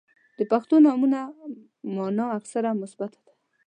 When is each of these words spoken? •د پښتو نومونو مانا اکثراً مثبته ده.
•د 0.37 0.39
پښتو 0.51 0.75
نومونو 0.85 1.21
مانا 1.95 2.25
اکثراً 2.37 2.71
مثبته 2.81 3.19
ده. 3.25 3.33